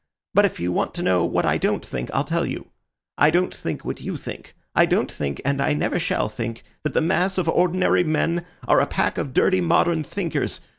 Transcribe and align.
But 0.33 0.45
if 0.45 0.59
you 0.59 0.71
want 0.71 0.95
to 0.95 1.03
know 1.03 1.23
what 1.25 1.45
I 1.45 1.59
don't 1.59 1.85
think, 1.85 2.09
I'll 2.11 2.23
tell 2.23 2.43
you. 2.43 2.69
I 3.19 3.29
don't 3.29 3.53
think 3.53 3.85
what 3.85 4.01
you 4.01 4.17
think. 4.17 4.55
I 4.75 4.87
don't 4.87 5.11
think, 5.11 5.39
and 5.45 5.61
I 5.61 5.73
never 5.73 5.99
shall 5.99 6.27
think, 6.27 6.63
that 6.81 6.95
the 6.95 7.01
mass 7.01 7.37
of 7.37 7.47
ordinary 7.47 8.03
men 8.03 8.43
are 8.67 8.79
a 8.81 8.87
pack 8.87 9.19
of 9.19 9.31
dirty 9.31 9.61
modern 9.61 10.03
thinkers. 10.03 10.59